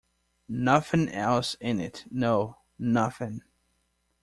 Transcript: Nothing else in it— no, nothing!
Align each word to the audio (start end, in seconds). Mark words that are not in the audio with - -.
Nothing 0.49 1.09
else 1.09 1.53
in 1.61 1.79
it— 1.79 2.05
no, 2.09 2.57
nothing! 2.79 3.43